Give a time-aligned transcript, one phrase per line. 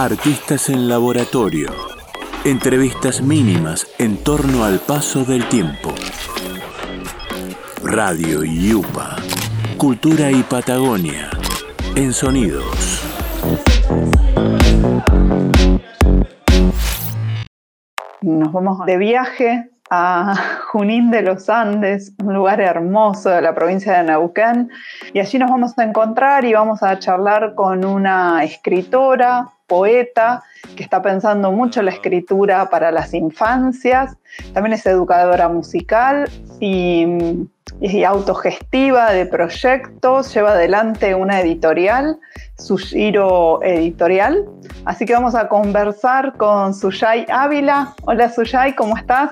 [0.00, 1.70] Artistas en laboratorio.
[2.44, 5.92] Entrevistas mínimas en torno al paso del tiempo.
[7.82, 9.16] Radio Yupa.
[9.76, 11.30] Cultura y Patagonia.
[11.96, 13.02] En sonidos.
[18.22, 20.36] Nos vamos de viaje a
[20.70, 24.70] Junín de los Andes, un lugar hermoso de la provincia de Neuquén,
[25.12, 30.42] y allí nos vamos a encontrar y vamos a charlar con una escritora, poeta,
[30.74, 34.16] que está pensando mucho la escritura para las infancias,
[34.52, 37.06] también es educadora musical y,
[37.80, 42.18] y autogestiva de proyectos, lleva adelante una editorial,
[42.56, 44.44] Sushiro Editorial,
[44.84, 47.94] así que vamos a conversar con Suyay Ávila.
[48.02, 49.30] Hola Suyay, ¿cómo estás?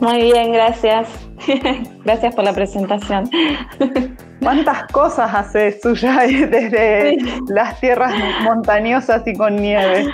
[0.00, 1.08] Muy bien, gracias.
[2.04, 3.30] gracias por la presentación.
[4.40, 7.16] ¿Cuántas cosas hace Suyay desde
[7.48, 10.06] las tierras montañosas y con nieve?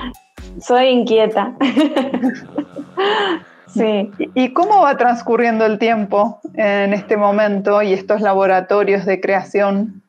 [0.61, 1.55] Soy inquieta.
[3.67, 4.11] sí.
[4.35, 10.02] ¿Y cómo va transcurriendo el tiempo en este momento y estos laboratorios de creación?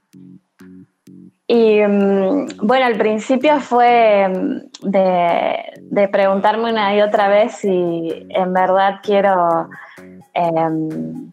[1.48, 8.54] Y mm, bueno, al principio fue mm, de, preguntarme una y otra vez si en
[8.54, 9.70] verdad quiero
[10.34, 11.32] em,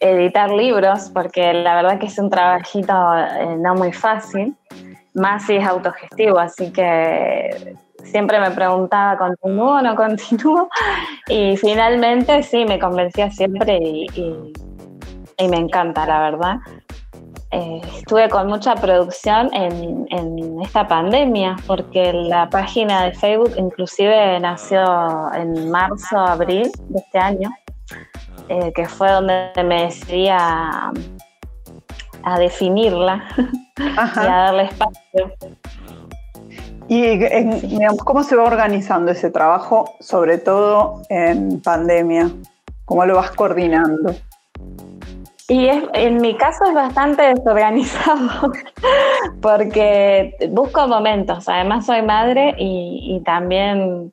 [0.00, 4.54] editar libros, porque la verdad que es un trabajito eh, no muy fácil,
[5.14, 10.68] más si es autogestivo, así que siempre me preguntaba, ¿continúo o no continúo?
[11.28, 14.52] Y finalmente sí, me convencía siempre y,
[15.38, 16.56] y me encanta, la verdad.
[17.52, 25.32] Eh, estuve con mucha producción en, esta pandemia, porque la página de Facebook inclusive nació
[25.34, 27.50] en marzo, abril de este año,
[28.48, 30.92] eh, que fue donde me decidí a,
[32.38, 33.24] definirla
[33.78, 35.32] y a darle espacio.
[36.86, 37.28] ¿Y
[38.04, 42.30] cómo se va organizando ese trabajo, sobre todo en pandemia?
[42.84, 44.14] ¿Cómo lo vas coordinando?
[45.50, 48.52] Y en mi caso es bastante desorganizado
[49.42, 51.48] porque busco momentos.
[51.48, 54.12] Además soy madre y, también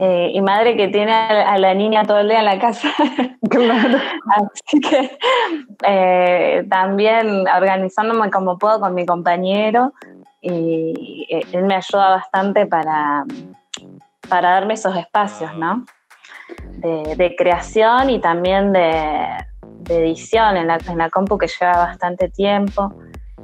[0.00, 2.88] eh, y madre que tiene a, la niña todo el día en la casa.
[3.48, 3.98] Claro.
[4.34, 5.16] Así que
[5.86, 9.92] eh, también organizándome como puedo con mi compañero
[10.40, 13.24] y eh, él me ayuda bastante para,
[14.28, 15.84] para darme esos espacios, ¿no?
[16.80, 19.26] de creación y también de
[19.84, 22.94] de edición en la, en la compu que lleva bastante tiempo.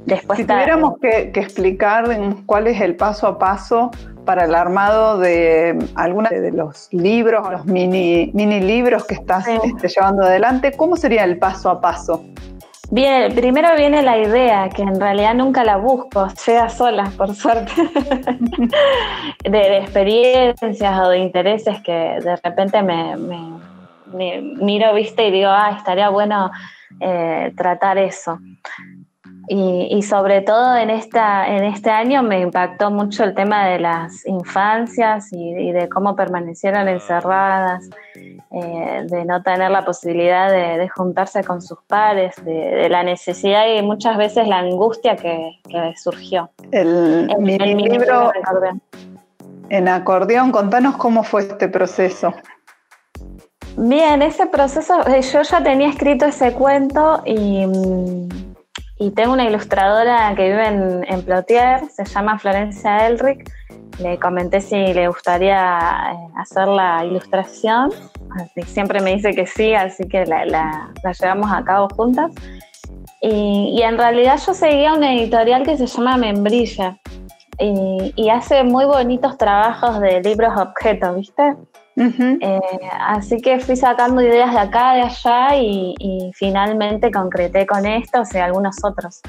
[0.05, 2.05] Después si tuviéramos que, explicar
[2.45, 3.91] cuál es el paso a paso
[4.25, 9.87] para el armado de algunos de los libros, los mini, mini libros que estás este,
[9.87, 12.23] llevando adelante, ¿cómo sería el paso a paso?
[12.89, 17.71] Bien, primero viene la idea, que en realidad nunca la busco, llega sola, por suerte,
[19.49, 23.15] de, experiencias o de intereses que de repente me
[24.13, 26.51] miro, viste, y digo, ah, estaría bueno
[26.99, 28.39] eh, tratar eso.
[29.47, 34.25] Y, sobre todo en, esta, en este año me impactó mucho el tema de las
[34.25, 41.61] infancias y, de cómo permanecieron encerradas, eh, de no tener la posibilidad de, juntarse con
[41.61, 45.59] sus pares, de, la necesidad y muchas veces la angustia que,
[45.97, 46.49] surgió.
[46.71, 48.31] El, el libro
[49.71, 52.33] en acordeón, contanos cómo fue este proceso.
[53.77, 57.65] Bien, ese proceso, eh, yo ya tenía escrito ese cuento y,
[59.15, 63.49] tengo una ilustradora que vive en, en, Plotier, se llama Florencia Elric.
[63.99, 67.91] Le comenté si le gustaría eh, hacer la ilustración.
[68.67, 72.31] siempre me dice que sí, así que la, llevamos a cabo juntas.
[73.21, 76.97] Y, en realidad yo seguía una editorial que se llama Membrilla
[77.59, 81.55] y, y hace muy bonitos trabajos de libros objetos, ¿viste?
[81.95, 82.59] Eh,
[82.99, 88.25] así que fui sacando ideas de acá, de allá y, finalmente concreté con esto, o
[88.25, 89.21] sea, algunos otros.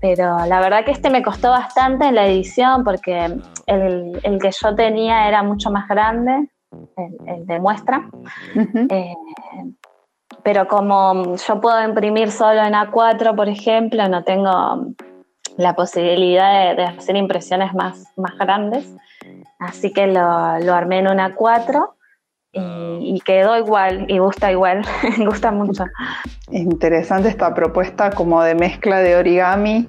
[0.00, 3.36] Pero la verdad que este me costó bastante en la edición porque
[3.66, 6.48] el, que yo tenía era mucho más grande,
[7.26, 8.08] el, de muestra.
[8.90, 9.14] Eh,
[10.42, 14.86] pero como yo puedo imprimir solo en A4, por ejemplo, no tengo
[15.56, 18.92] la posibilidad de, hacer impresiones más, más grandes.
[19.60, 21.90] Así que lo, lo armé en una A4
[22.52, 24.82] y, quedó igual y gusta igual,
[25.18, 25.84] gusta mucho.
[26.50, 29.88] Interesante esta propuesta como de mezcla de origami.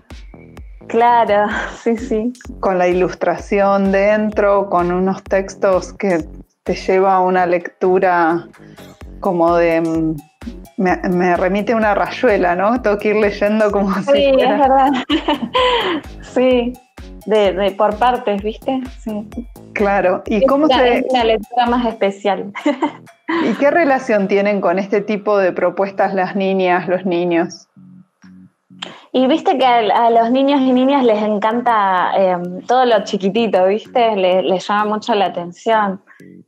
[0.88, 1.48] Claro,
[1.81, 2.33] sí, sí.
[2.60, 6.25] Con la ilustración dentro, con unos textos que
[6.63, 8.48] te lleva a una lectura
[9.19, 9.81] como de...
[9.81, 10.16] Mm,
[10.77, 12.81] me, remite a una rayuela, ¿no?
[12.81, 14.12] Tengo que ir leyendo como sí, si...
[14.12, 14.92] Sí, es verdad.
[16.21, 16.74] sí.
[17.25, 18.81] De, por partes, ¿viste?
[18.99, 19.27] Sí.
[19.73, 20.99] Claro, ¿y cómo se...?
[20.99, 22.51] Es una lectura más especial.
[23.49, 27.67] ¿Y qué relación tienen con este tipo de propuestas las niñas, los niños?
[29.11, 34.15] Y viste que a, los niños y niñas les encanta em, todo lo chiquitito, ¿viste?
[34.15, 36.01] Les, llama mucho la atención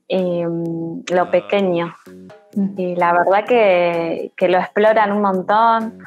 [0.08, 1.96] y, em, lo pequeño.
[2.78, 6.00] Y la verdad que, lo exploran un montón,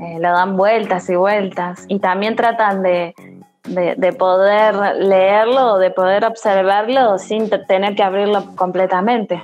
[0.00, 1.84] eh, lo dan vueltas y vueltas.
[1.88, 3.14] Y también tratan de,
[3.64, 9.42] de, poder leerlo o de poder observarlo sin tener que abrirlo completamente.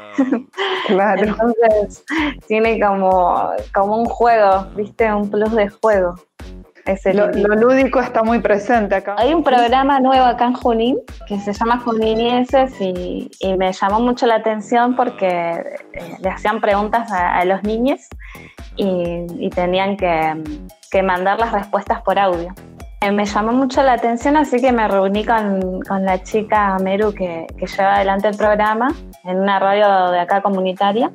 [0.87, 1.23] Claro.
[1.23, 2.05] Entonces
[2.47, 5.13] tiene como, como un juego, ¿viste?
[5.13, 6.15] Un plus de juego.
[7.13, 9.17] Lo, lo, lúdico está muy presente acá.
[9.19, 13.99] Hay un programa nuevo acá en Junín que se llama Junínieses y, y me llamó
[13.99, 18.03] mucho la atención porque eh, le hacían preguntas a, los niños
[18.77, 20.41] y, y tenían que,
[20.93, 22.55] que mandar las respuestas por audio.
[23.03, 27.13] Eh, me llamó mucho la atención, así que me reuní con, con la chica Meru
[27.13, 28.89] que, que, lleva adelante el programa
[29.25, 31.11] en una radio de acá comunitaria,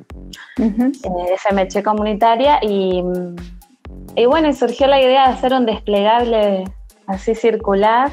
[0.58, 1.36] uh -huh.
[1.36, 3.02] FMH comunitaria, y,
[4.14, 6.64] y bueno, y surgió la idea de hacer un desplegable
[7.08, 8.10] así circular,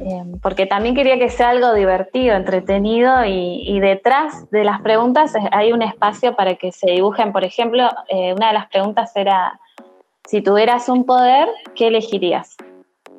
[0.00, 5.32] eh, porque también quería que sea algo divertido, entretenido, y, y, detrás de las preguntas
[5.52, 9.58] hay un espacio para que se dibujen, por ejemplo, eh, una de las preguntas era
[10.28, 12.54] si tuvieras un poder, ¿qué elegirías?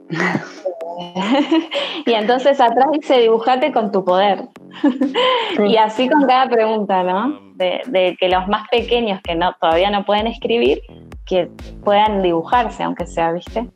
[2.06, 4.44] y entonces atrás dice dibujate con tu poder.
[5.66, 7.40] y así con cada pregunta, ¿no?
[7.56, 10.82] De, que los más pequeños que no, todavía no pueden escribir,
[11.26, 11.50] que
[11.84, 13.68] puedan dibujarse, aunque sea, ¿viste?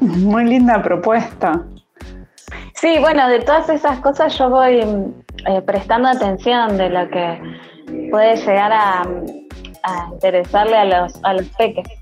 [0.00, 1.62] Muy linda propuesta.
[2.74, 4.80] Sí, bueno, de todas esas cosas yo voy
[5.46, 7.40] eh, prestando atención de lo que
[8.10, 9.02] puede llegar a,
[9.84, 12.01] a interesarle a los, a los peques.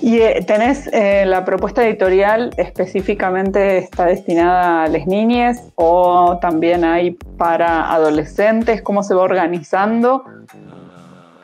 [0.00, 6.84] ¿Y eh, tenés eh, la propuesta editorial específicamente está destinada a las niñas o también
[6.84, 8.82] hay para adolescentes?
[8.82, 10.24] ¿Cómo se va organizando?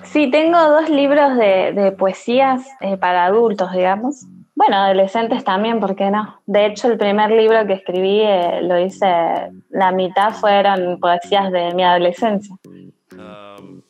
[0.05, 4.27] Sí, tengo dos libros de, de poesías eh, para adultos, digamos.
[4.57, 6.41] Bueno, adolescentes también, ¿por qué no?
[6.47, 9.07] De hecho, el primer libro que escribí eh, lo hice,
[9.71, 12.57] la mitad fueron poesías de mi adolescencia.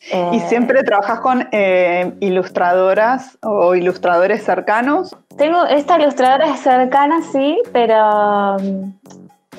[0.02, 5.14] ¿Y eh, siempre trabajas con eh, ilustradoras o ilustradores cercanos?
[5.36, 8.56] Tengo esta ilustradora cercana, sí, pero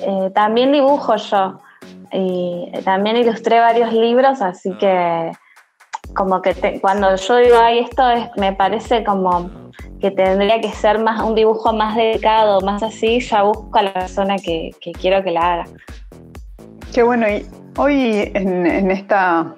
[0.00, 1.60] eh, también dibujo yo.
[2.12, 5.32] Y también ilustré varios libros, así que
[6.14, 9.50] como que cuando yo digo, ay, esto es, me parece como
[10.00, 13.92] que tendría que ser más un dibujo más dedicado, más así, ya busco a la
[13.94, 15.64] persona que, que quiero que la haga.
[16.92, 17.46] Qué bueno, y
[17.78, 19.54] hoy en, en esta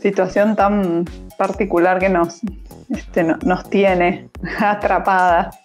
[0.00, 1.04] situación tan
[1.36, 2.40] particular que nos,
[2.90, 4.30] este, nos tiene
[4.60, 5.58] atrapadas.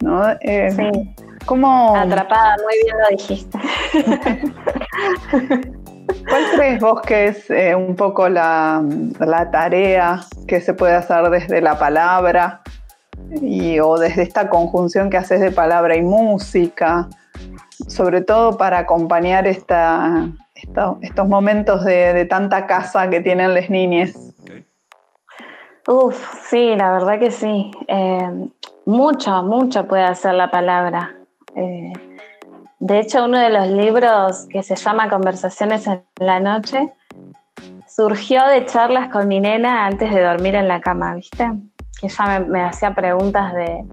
[0.00, 0.28] ¿no?
[0.40, 1.14] Eh, sí.
[1.46, 1.96] ¿cómo...
[1.96, 3.58] Atrapada, muy bien lo dijiste.
[6.28, 8.82] ¿Cuál crees vos que es eh, un poco la,
[9.20, 12.62] la, tarea que se puede hacer desde la palabra
[13.40, 17.08] y, o desde esta conjunción que haces de palabra y música,
[17.88, 20.28] sobre todo para acompañar esta,
[21.00, 24.34] estos momentos de, tanta casa que tienen las niñas.
[25.86, 26.16] Uf,
[26.48, 27.70] sí, la verdad que sí.
[27.88, 28.48] Eh,
[28.84, 31.14] mucho, mucho puede hacer la palabra.
[31.54, 31.92] Eh,
[32.78, 36.92] de hecho, uno de los libros que se llama Conversaciones en la noche
[37.88, 41.50] surgió de charlas con mi nena antes de dormir en la cama, ¿viste?
[41.98, 43.84] Que ella me, hacía preguntas de,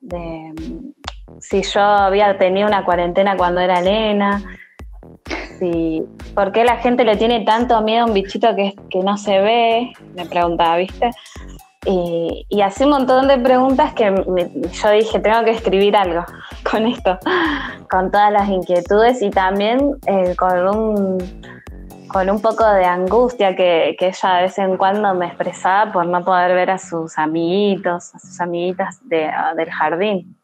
[0.00, 0.54] de
[1.40, 4.42] si yo había tenido una cuarentena cuando era nena,
[6.34, 9.92] ¿Por qué la gente le tiene tanto miedo a un bichito que, no se ve?
[10.14, 11.10] Me preguntaba, ¿viste?
[11.86, 16.24] Y, y hacía un montón de preguntas que yo dije, tengo que escribir algo
[16.70, 17.18] con esto,
[17.88, 21.18] con todas las inquietudes y también eh, con, un,
[22.08, 26.24] con un poco de angustia que, ella de vez en cuando me expresaba por no
[26.24, 30.35] poder ver a sus amiguitos, a sus amiguitas de, del jardín.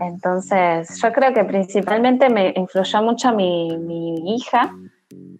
[0.00, 4.72] Entonces, yo creo que principalmente me influyó mucho mi, mi hija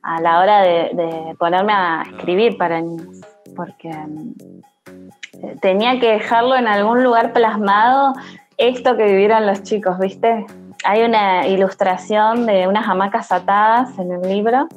[0.03, 3.21] a la hora de, ponerme a escribir para niños,
[3.55, 8.15] porque eh, tenía que dejarlo en algún lugar plasmado
[8.57, 10.47] esto que vivieron los chicos, ¿viste?
[10.85, 14.69] Hay una ilustración de unas hamacas atadas en el libro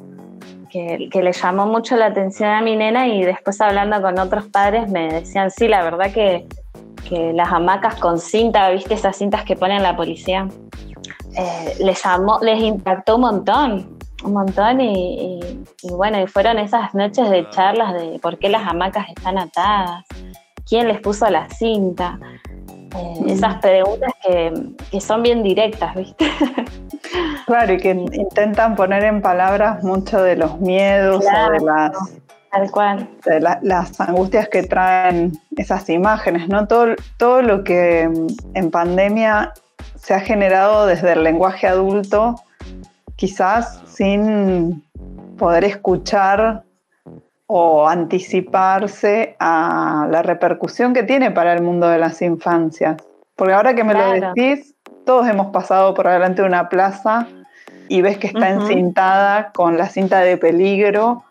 [0.70, 4.46] que, que, le llamó mucho la atención a mi nena y después hablando con otros
[4.46, 6.46] padres me decían, sí, la verdad que
[7.08, 10.48] que las hamacas con cinta, ¿viste esas cintas que ponen la policía?
[11.36, 15.40] Eh, les llamó, les impactó un montón, un montón y,
[15.82, 20.04] bueno, y fueron esas noches de charlas de por qué las hamacas están atadas,
[20.68, 22.18] quién les puso la cinta.
[22.96, 26.30] eh, esas preguntas que, son bien directas, ¿viste?
[27.46, 31.92] Claro, y que intentan poner en palabras mucho de los miedos o de las
[32.54, 33.08] Tal cual.
[33.24, 36.68] De las angustias que traen esas imágenes, ¿no?
[36.68, 39.52] Todo, todo lo que en pandemia
[39.96, 42.36] se ha generado desde el lenguaje adulto,
[43.16, 44.84] quizás sin
[45.36, 46.62] poder escuchar
[47.48, 53.02] o anticiparse a la repercusión que tiene para el mundo de las infancias.
[53.34, 57.26] Porque ahora que me lo decís, todos hemos pasado por delante de una plaza
[57.88, 61.24] y ves que está encintada con la cinta de peligro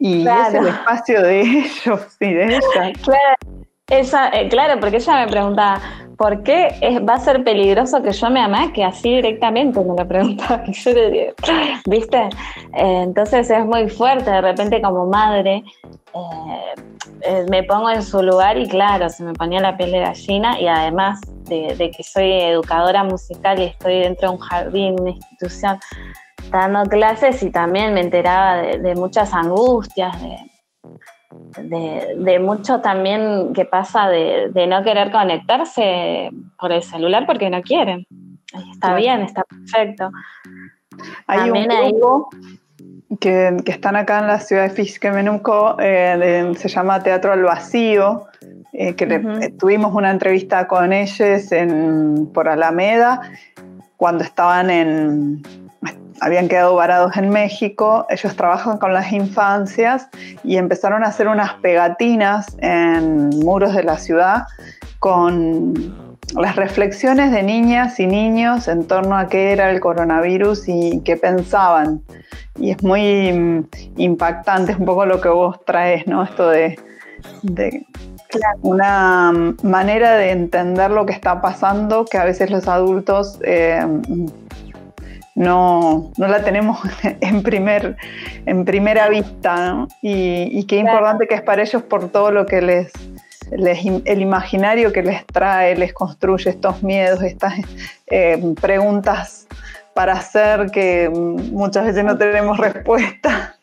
[0.00, 2.92] y es el espacio de ellos y de ella.
[3.02, 3.58] Claro,
[3.90, 5.80] esa, eh, claro, porque ella me preguntaba,
[6.18, 9.80] ¿por qué va a ser peligroso que yo me amaque así directamente?
[9.80, 10.62] Me lo preguntaba.
[10.66, 11.32] Y yo le digo,
[11.86, 12.18] ¿viste?
[12.74, 15.64] Eh, entonces es muy fuerte, de repente como madre,
[17.22, 20.60] eh, me pongo en su lugar y claro, se me ponía la piel de gallina
[20.60, 25.10] y además de, de que soy educadora musical y estoy dentro de un jardín, una
[25.10, 25.78] institución,
[26.50, 30.16] dando clases y también me enteraba de, muchas angustias,
[31.58, 37.62] de, de, mucho también que pasa de, no querer conectarse por el celular porque no
[37.62, 38.06] quieren.
[38.72, 40.10] Está bien, está perfecto.
[41.26, 42.30] Hay un grupo
[43.20, 48.26] que, están acá en la ciudad de Fisquemenuco, eh, se llama Teatro al Vacío,
[48.72, 53.20] eh, que tuvimos una entrevista con ellos en, por Alameda
[53.96, 55.42] cuando estaban en,
[56.20, 60.08] habían quedado varados en México, ellos trabajan con las infancias
[60.44, 64.44] y empezaron a hacer unas pegatinas en muros de la ciudad
[64.98, 71.00] con las reflexiones de niñas y niños en torno a qué era el coronavirus y
[71.04, 72.02] qué pensaban.
[72.58, 76.24] Y es muy mm, impactante, un poco lo que vos traes, ¿no?
[76.24, 76.78] Esto de,
[78.62, 79.32] una
[79.62, 83.80] manera de entender lo que está pasando que a veces los adultos eh,
[85.38, 86.80] no, no la tenemos
[87.20, 87.96] en, primer,
[88.44, 92.92] en primera vista, Y, qué importante que es para ellos por todo lo que les,
[93.50, 97.54] el imaginario que les trae, les construye estos miedos, estas
[98.08, 99.46] eh, preguntas
[99.94, 103.54] para hacer que muchas veces no tenemos respuesta.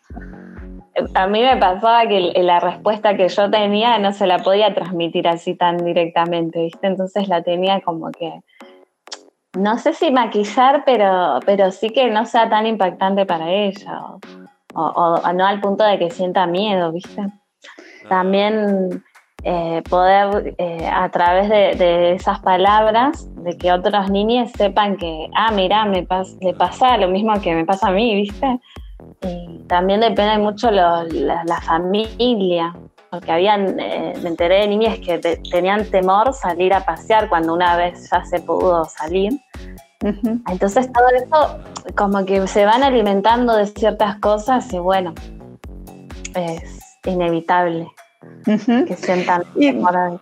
[1.13, 5.27] A mí me pasaba que la respuesta que yo tenía no se la podía transmitir
[5.27, 6.87] así tan directamente, ¿viste?
[6.87, 8.31] Entonces la tenía como que
[9.57, 14.01] no sé si maquillar, pero, pero sí que no sea tan impactante para ella,
[14.73, 17.21] o, no al punto de que sienta miedo, ¿viste?
[18.09, 19.03] También
[19.43, 25.51] eh, poder eh, a través de, esas palabras, de que otros niños sepan que, ah,
[25.51, 26.07] mira, me
[26.41, 28.59] le pasa lo mismo que me pasa a mí, ¿viste?
[29.21, 32.75] Y también depende mucho la, la, familia,
[33.15, 35.17] porque habían, eh, me enteré de niñas que
[35.49, 39.39] tenían temor salir a pasear cuando una vez ya se pudo salir.
[40.49, 41.59] Entonces todo eso
[41.95, 45.13] como que se van alimentando de ciertas cosas y bueno,
[46.35, 47.87] es inevitable
[48.43, 50.19] que sientan temor.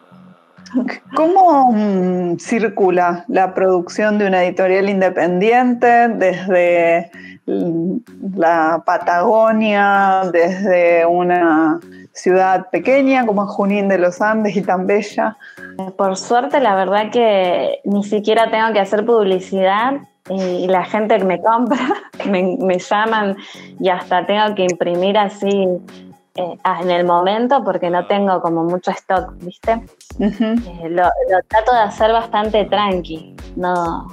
[1.16, 7.12] ¿Cómo mm, circula la producción de una editorial independiente desde
[7.46, 11.80] la Patagonia, desde una
[12.13, 15.38] ciudad pequeña como Junín de los Andes y tan bella.
[15.98, 19.93] Por suerte, la verdad que ni siquiera tengo que hacer publicidad
[20.29, 21.79] y la gente que me compra
[22.29, 23.36] me, llaman
[23.79, 25.67] y hasta tengo que imprimir así
[26.36, 29.84] eh, en el momento porque no tengo como mucho stock, ¿viste?
[30.20, 31.10] Eh, lo,
[31.48, 34.08] trato de hacer bastante tranqui, no,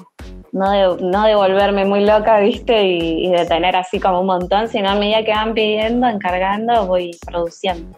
[0.53, 2.85] no, de, no de volverme muy loca, ¿viste?
[2.85, 7.13] Y, de tener así como un montón, sino a medida que van pidiendo, encargando, voy
[7.27, 7.97] produciendo.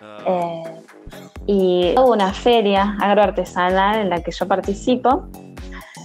[0.00, 0.24] Ah.
[0.26, 0.62] Eh,
[1.46, 5.28] y hubo una feria agroartesanal en la que yo participo.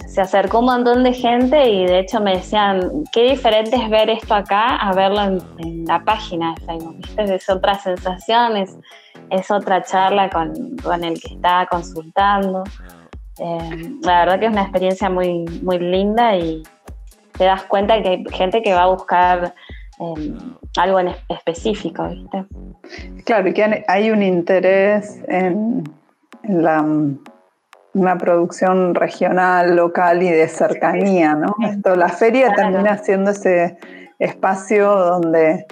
[0.08, 4.10] Se acercó un montón de gente y de hecho me decían, qué diferente es ver
[4.10, 5.20] esto acá a verlo
[5.58, 6.96] en, la página de Facebook.
[6.96, 7.34] ¿viste?
[7.34, 8.76] Es otra sensación, es,
[9.30, 12.64] es otra charla con, con el que está consultando.
[13.38, 16.62] Eh, la verdad que es una experiencia muy, muy linda y
[17.36, 19.54] te das cuenta que hay gente que va a buscar
[20.00, 20.34] eh,
[20.76, 22.44] algo en específico, ¿viste?
[23.24, 25.84] Claro, y que hay un interés en,
[26.42, 26.84] la,
[27.94, 31.54] una producción regional, local y de cercanía, ¿no?
[31.64, 33.76] Esto, la feria termina siendo ese
[34.18, 35.66] espacio donde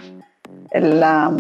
[0.73, 1.33] la,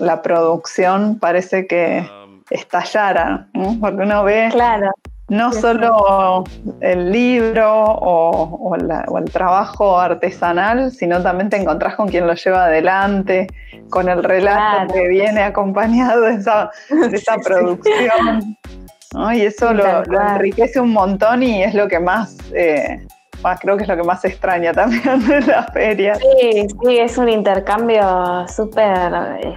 [0.00, 2.08] la producción parece que
[2.50, 3.76] estallara, ¿no?
[3.80, 4.90] porque uno ve claro
[5.30, 6.44] no solo
[6.80, 13.46] el libro o, el trabajo artesanal, sino también te encontrás con quien lo lleva adelante,
[13.90, 16.70] con el relato que viene acompañado de esa,
[17.44, 18.56] producción.
[19.32, 23.06] Y eso lo, enriquece un montón y es lo que más, eh,
[23.60, 26.16] creo que es lo que más extraña también de la feria.
[26.16, 29.12] Sí, sí, es un intercambio súper
[29.44, 29.54] eh,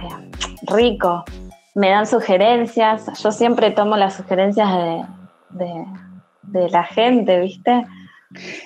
[0.68, 1.24] rico.
[1.74, 5.02] Me dan sugerencias, yo siempre tomo las sugerencias de,
[5.54, 7.84] la gente, ¿viste?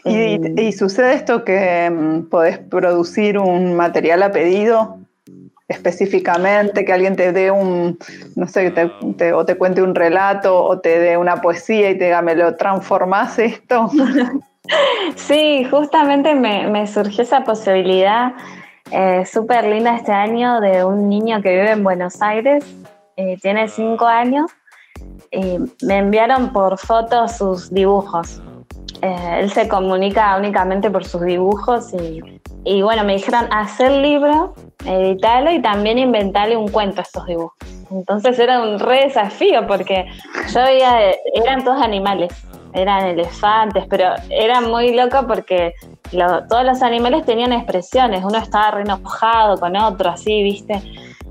[0.05, 4.99] ¿Y, ¿Y, sucede esto que mm, podés producir un material a pedido?
[5.69, 7.99] específicamente, que alguien te dé un,
[8.37, 8.73] no sé,
[9.35, 12.57] o te cuente un relato o te dé una poesía y te diga, ¿me lo
[12.57, 13.91] transformás esto?
[15.17, 18.35] Sí, justamente me, surgió esa posibilidad
[18.91, 22.67] eh, súper linda este año de un niño que vive en Buenos Aires,
[23.17, 24.51] eh, tiene cinco años,
[25.31, 28.41] y me enviaron por fotos sus dibujos.
[29.03, 32.21] Eh, él se comunica únicamente por sus dibujos y,
[32.65, 37.57] y bueno, me dijeron hacer libro editarlo y también inventarle un cuento a estos dibujos.
[37.91, 40.07] Entonces era un re desafío porque
[40.53, 42.33] yo veía, eran todos animales,
[42.75, 45.75] eran elefantes, pero era muy loco porque
[46.49, 50.83] todos los animales tenían expresiones, uno estaba re enojado con otro, así, ¿viste?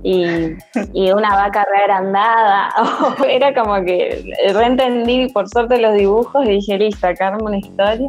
[0.03, 2.69] Y, una vaca re agrandada,
[3.29, 4.23] era como que
[4.53, 8.07] reentendí por suerte los dibujos y dije, listo, acá una historia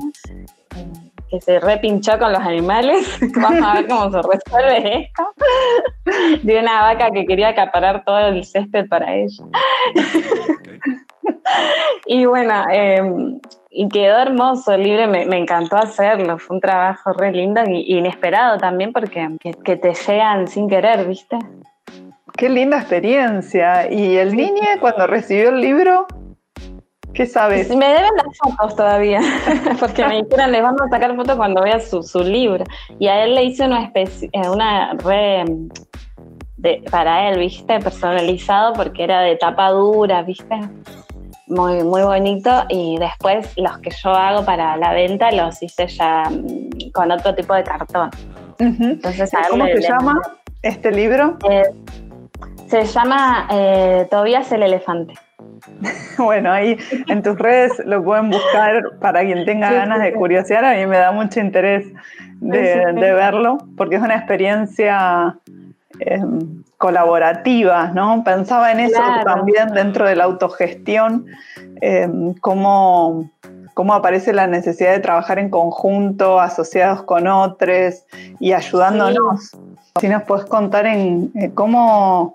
[1.31, 3.19] que se repinchó con los animales.
[3.41, 5.35] Vamos a ver cómo se resuelve esto.
[6.43, 9.45] De una vaca que quería acaparar todo el césped para ella.
[12.07, 13.41] y bueno, em,
[13.71, 16.39] y quedó hermoso el libro, me, encantó hacerlo.
[16.39, 21.39] Fue un trabajo re lindo y inesperado también porque que, te llegan sin querer, ¿viste?
[22.39, 23.93] Qué linda experiencia.
[23.93, 26.07] ¿Y el niño cuando recibió el libro?
[27.13, 27.69] ¿Qué sabes?
[27.75, 29.21] Me deben las fotos todavía,
[29.81, 32.63] porque me dijeron, les vamos a sacar fotos cuando vea su, libro.
[33.01, 35.45] Y a él le hice una especie, eh, una re
[36.59, 37.81] de, para él, ¿viste?
[37.81, 40.61] Personalizado porque era de tapa dura, ¿viste?
[41.49, 42.67] Muy, muy bonito.
[42.69, 47.35] Y después los que yo hago para la venta los hice ya mm, con otro
[47.35, 48.11] tipo de cartón.
[48.61, 50.21] Entonces, ¿Cómo se llama
[50.63, 51.37] este libro?
[51.51, 51.63] Eh,
[52.69, 55.15] se llama eh, Tobías el Elefante.
[56.19, 56.77] Bueno, ahí
[57.07, 60.65] en tus redes lo pueden buscar para quien tenga ganas de curiosidad.
[60.65, 61.87] A mí me da mucho interés
[62.41, 65.39] de, verlo porque es una experiencia
[66.01, 68.25] em, colaborativa, ¿no?
[68.25, 71.27] Pensaba en eso también dentro de la autogestión,
[71.81, 73.31] em, cómo,
[73.77, 78.05] aparece la necesidad de trabajar en conjunto, asociados con otros
[78.41, 79.53] y ayudándonos.
[80.01, 82.33] Si nos puedes contar en eh, cómo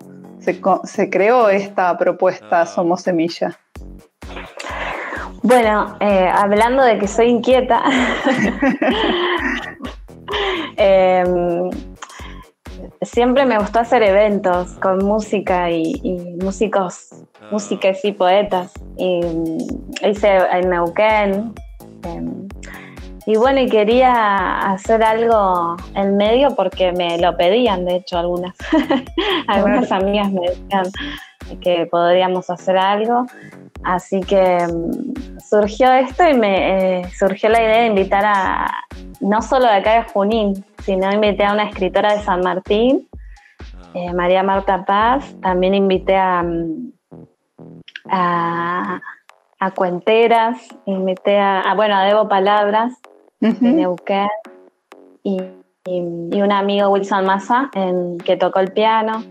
[0.84, 3.58] se, creó esta propuesta Somos Semilla?
[5.42, 7.82] Bueno, eh, hablando de que soy inquieta,
[10.76, 11.70] em,
[13.02, 17.10] siempre me gustó hacer eventos con música y, músicos,
[17.50, 18.72] músicas y poetas.
[18.96, 19.20] Y,
[20.02, 21.54] hice en Neuquén,
[22.04, 22.43] em,
[23.26, 28.54] y bueno, y quería hacer algo en medio porque me lo pedían, de hecho, algunas.
[29.46, 30.84] algunas amigas me decían
[31.60, 33.26] que podríamos hacer algo.
[33.82, 38.66] Así que mm, surgió esto y me eh, surgió la idea de invitar a,
[39.20, 43.08] no solo de acá de Junín, sino invité a una escritora de San Martín,
[43.94, 45.34] eh, María Marta Paz.
[45.40, 46.92] También invité a, mm,
[48.10, 49.00] a,
[49.74, 52.92] cuenteras, invité a, bueno, a Debo Palabras,
[55.22, 55.40] y,
[55.86, 59.22] un amigo Wilson Massa en, que tocó el piano.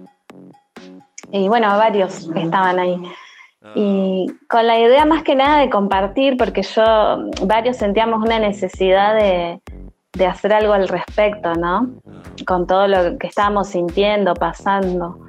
[1.31, 3.01] Y bueno, varios estaban ahí.
[3.75, 6.83] Y con la idea más que nada de compartir, porque yo,
[7.43, 9.61] varios sentíamos una necesidad de,
[10.27, 11.89] hacer algo al respecto, ¿no?
[12.45, 15.25] Con todo lo que estábamos sintiendo, pasando,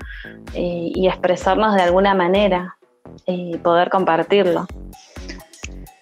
[0.52, 2.76] y, expresarnos de alguna manera
[3.26, 4.66] y poder compartirlo.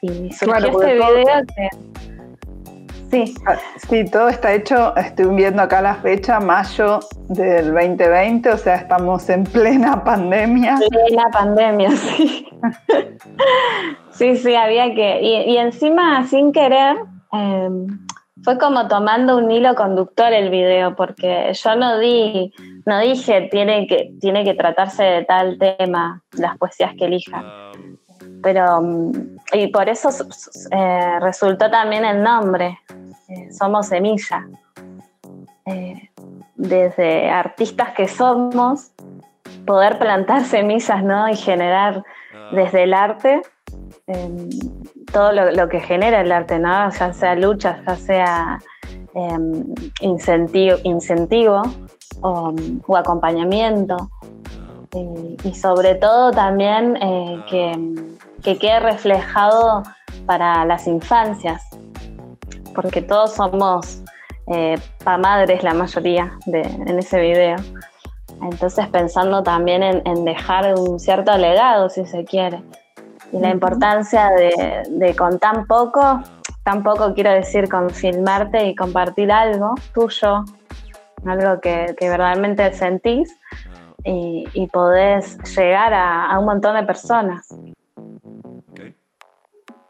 [0.01, 1.69] Y surgió este video que
[3.13, 3.35] Sí.
[3.47, 3.59] Ah,
[3.91, 9.29] sí, todo está hecho, estoy viendo acá la fecha, mayo del 2020, o sea, estamos
[9.29, 10.79] en plena pandemia.
[10.89, 12.49] Plena pandemia, sí.
[14.13, 15.21] sí, sí, había que...
[15.21, 16.97] Y, encima, sin querer,
[17.33, 17.87] em,
[18.43, 22.51] fue como tomando un hilo conductor el video, porque yo no di,
[22.87, 27.45] no dije, tiene que, tiene que tratarse de tal tema, las poesías que elija.
[28.43, 29.13] Pero, mm,
[29.53, 30.09] y por eso
[30.71, 32.79] eh, resultó también el nombre,
[33.33, 34.47] eh, somos semilla.
[35.67, 36.11] Eh,
[36.57, 38.93] desde artistas que somos,
[39.67, 41.29] poder plantar semillas ¿no?
[41.29, 42.05] y generar
[42.53, 43.43] desde el arte
[44.07, 44.49] em,
[45.13, 46.91] todo lo, que genera el arte, ¿no?
[46.91, 48.59] ya sea lucha, ya sea
[49.15, 49.65] em,
[50.01, 51.63] incentivo, incentivo
[52.21, 52.55] o,
[52.97, 53.97] acompañamiento.
[55.45, 56.99] y sobre todo también
[57.49, 57.73] que
[58.43, 59.83] que quede reflejado
[60.27, 61.65] para las infancias,
[62.75, 64.03] porque todos somos
[64.49, 67.57] eh, pa madres la mayoría de, en ese video.
[68.43, 72.63] Entonces pensando también en, dejar un cierto legado, si se quiere.
[73.33, 76.23] Y la importancia de, de, con tan poco,
[76.65, 80.45] tan poco quiero decir con filmarte y compartir algo tuyo,
[81.25, 83.39] algo que, que verdaderamente sentís
[84.05, 87.49] y, podés llegar a, un montón de personas.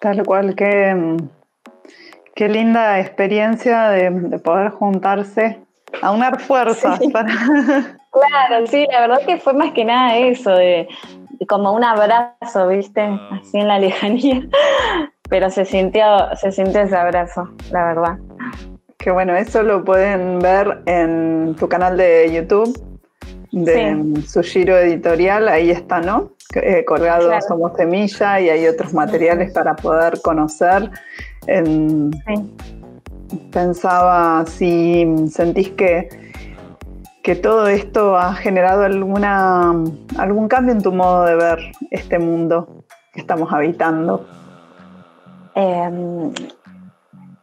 [0.00, 1.16] Tal cual, qué,
[2.34, 5.60] qué linda experiencia de, poder juntarse,
[6.00, 7.00] a unar fuerzas.
[8.12, 10.86] Claro, sí, la verdad que fue más que nada eso, de,
[11.48, 13.00] como un abrazo, ¿viste?
[13.00, 14.46] Así en la lejanía.
[15.30, 16.04] Pero se sintió,
[16.36, 18.18] se sintió ese abrazo, la verdad.
[18.98, 22.78] Qué bueno, eso lo pueden ver en tu canal de YouTube
[23.52, 26.32] de su giro editorial, ahí está, ¿no?
[26.54, 30.90] Eh, colgado Somos Semilla y hay otros materiales para poder conocer.
[33.50, 36.08] Pensaba si sentís que,
[37.22, 39.72] que todo esto ha generado alguna,
[40.18, 41.58] algún cambio en tu modo de ver
[41.90, 44.26] este mundo que estamos habitando.
[45.54, 46.32] Em,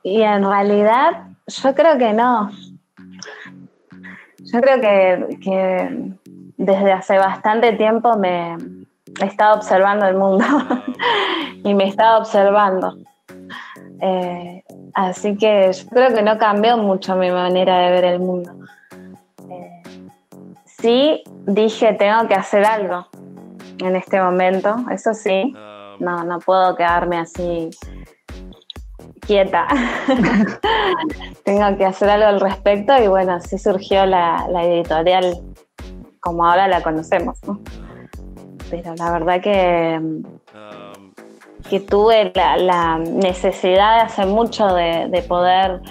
[0.03, 2.51] y en realidad yo creo que no.
[4.39, 6.15] Yo creo que,
[6.57, 8.55] desde hace bastante tiempo me
[9.21, 10.45] he estado observando el mundo
[11.63, 12.97] y me he estado observando.
[14.01, 18.51] Eh, así que yo creo que no cambió mucho mi manera de ver el mundo.
[19.49, 19.81] Eh,
[20.65, 23.07] sí dije, tengo que hacer algo
[23.79, 25.53] en este momento, eso sí.
[25.99, 27.69] No, no puedo quedarme así
[29.29, 29.67] quieta.
[31.43, 35.37] Tengo que hacer algo al respecto y bueno, así surgió la, editorial
[36.19, 37.37] como ahora la conocemos.
[38.71, 39.99] Pero la verdad que,
[41.69, 45.81] que tuve la, necesidad de hace mucho de, poder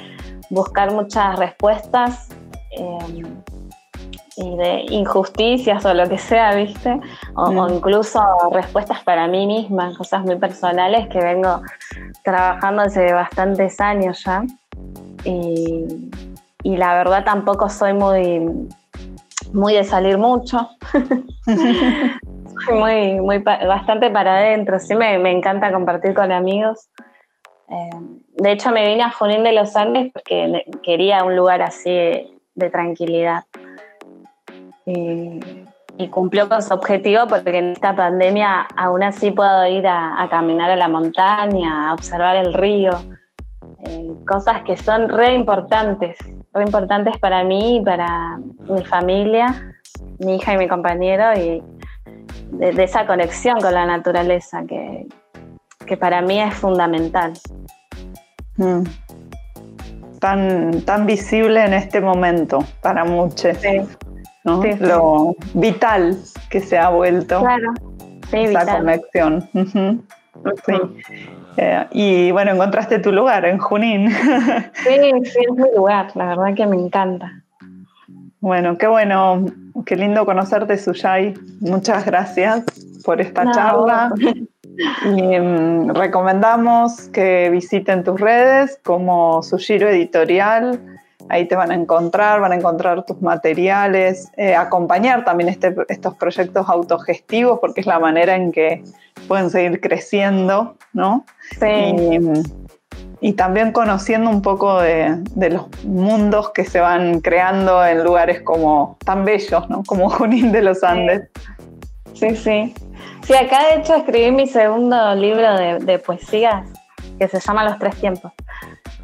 [0.50, 2.28] buscar muchas respuestas.
[2.70, 3.24] Eh,
[4.38, 7.00] y de injusticias o lo que sea, ¿viste?
[7.34, 7.74] O, mm.
[7.74, 8.20] incluso
[8.52, 11.60] respuestas para mí misma, cosas muy personales que vengo
[12.22, 14.44] trabajando hace bastantes años ya.
[15.24, 16.10] Y,
[16.64, 18.68] la verdad tampoco soy muy,
[19.52, 20.68] muy de salir mucho.
[22.72, 26.88] muy, muy, bastante para adentro, sí me, encanta compartir con amigos.
[27.68, 27.90] Eh,
[28.36, 31.90] de hecho, me vine a Junín de los Andes porque quería un lugar así
[32.54, 33.44] de tranquilidad
[34.86, 35.40] y,
[36.10, 40.76] cumplió con su objetivo porque en esta pandemia aún así puedo ir a, caminar a
[40.76, 42.92] la montaña, a observar el río,
[43.84, 46.16] eh, cosas que son re importantes,
[46.54, 49.74] re importantes para mí y para mi familia,
[50.20, 51.62] mi hija y mi compañero y
[52.52, 55.06] de, esa conexión con la naturaleza que,
[55.86, 57.32] que para mí es fundamental.
[58.56, 58.82] Mm.
[60.20, 63.56] Tan, tan visible en este momento para muchos
[64.80, 66.16] lo vital
[66.50, 67.72] que se ha vuelto claro.
[68.32, 69.48] esa conexión.
[71.60, 74.10] Eh, y bueno, encontraste tu lugar en Junín.
[74.74, 77.42] sí, sí, es mi lugar, la verdad que me encanta.
[78.38, 79.44] Bueno, qué bueno,
[79.84, 81.34] qué lindo conocerte, Suyay.
[81.60, 82.64] Muchas gracias
[83.04, 84.12] por esta charla.
[85.04, 90.80] Y mm, recomendamos que visiten tus redes como Sugiro Editorial
[91.30, 96.14] Ahí te van a encontrar, van a encontrar tus materiales, eh, acompañar también este, estos
[96.14, 98.82] proyectos autogestivos, porque es la manera en que
[99.26, 101.26] pueden seguir creciendo, ¿no?
[101.60, 101.66] Sí.
[101.66, 102.18] Y,
[103.32, 105.18] también conociendo un poco de,
[105.50, 109.82] los mundos que se van creando en lugares como tan bellos, ¿no?
[109.84, 111.28] Como Junín de los Andes.
[112.14, 112.74] Sí, sí.
[113.22, 116.66] Sí, acá de hecho escribí mi segundo libro de, de poesías
[117.18, 118.32] que se llama Los Tres Tiempos.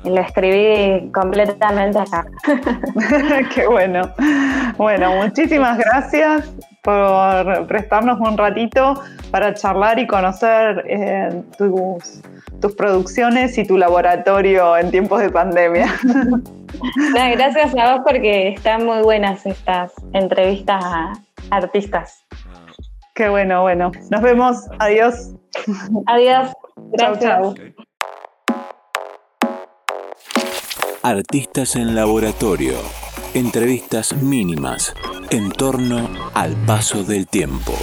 [0.04, 2.26] Y lo escribí completamente acá.
[3.54, 4.10] Qué bueno.
[4.76, 12.20] Bueno, muchísimas gracias por prestarnos un ratito para charlar y conocer eh, tus,
[12.60, 15.92] tus producciones y tu laboratorio en tiempos de pandemia.
[17.14, 21.12] gracias a vos porque están muy buenas estas entrevistas a
[21.50, 22.22] artistas.
[23.14, 23.90] Qué bueno, bueno.
[24.10, 24.56] Nos vemos.
[24.78, 25.32] Adiós.
[26.06, 26.52] Adiós.
[26.92, 27.54] Gracias.
[31.02, 32.74] Artistas en laboratorio.
[33.34, 34.94] Entrevistas mínimas
[35.30, 37.74] en torno al paso del tiempo.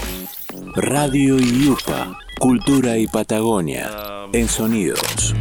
[0.76, 3.90] Radio Yupa, Cultura y Patagonia,
[4.32, 5.36] en sonidos.